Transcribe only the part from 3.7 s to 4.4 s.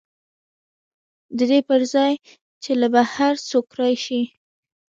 راشي